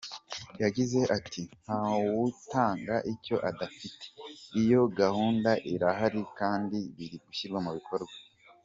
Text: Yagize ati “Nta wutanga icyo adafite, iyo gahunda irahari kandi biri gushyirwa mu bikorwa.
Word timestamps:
Yagize 0.63 0.99
ati 1.17 1.41
“Nta 1.63 1.81
wutanga 2.13 2.95
icyo 3.13 3.35
adafite, 3.49 4.05
iyo 4.61 4.81
gahunda 4.99 5.51
irahari 5.73 6.21
kandi 6.39 6.77
biri 6.95 7.17
gushyirwa 7.25 7.59
mu 7.67 7.71
bikorwa. 7.79 8.13